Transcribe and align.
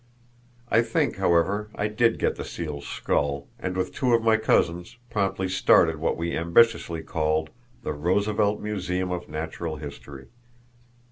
I 0.71 0.81
think, 0.81 1.17
however, 1.17 1.69
I 1.75 1.87
did 1.87 2.17
get 2.17 2.35
the 2.35 2.43
seal's 2.43 2.87
skull, 2.87 3.45
and 3.59 3.77
with 3.77 3.93
two 3.93 4.15
of 4.15 4.23
my 4.23 4.35
cousins 4.35 4.97
promptly 5.11 5.47
started 5.47 5.97
what 5.97 6.17
we 6.17 6.35
ambitiously 6.35 7.03
called 7.03 7.51
the 7.83 7.93
"Roosevelt 7.93 8.59
Museum 8.59 9.11
of 9.11 9.29
Natural 9.29 9.75
History." 9.75 10.29